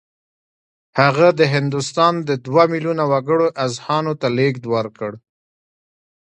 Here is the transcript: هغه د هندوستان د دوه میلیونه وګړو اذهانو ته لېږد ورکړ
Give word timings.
هغه 0.99 1.27
د 1.39 1.41
هندوستان 1.55 2.13
د 2.29 2.29
دوه 2.45 2.63
میلیونه 2.71 3.03
وګړو 3.11 3.47
اذهانو 3.65 4.13
ته 4.21 4.27
لېږد 4.37 4.63
ورکړ 4.75 5.11